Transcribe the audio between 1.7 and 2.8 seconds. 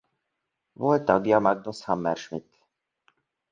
Hammersmith.